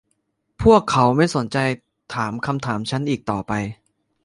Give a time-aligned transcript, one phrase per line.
[0.61, 1.57] พวกเขาไม่สนใจ
[2.13, 3.53] ถามคำถามฉันอีกต่อไป